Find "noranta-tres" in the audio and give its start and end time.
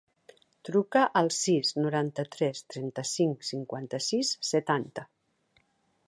1.83-2.63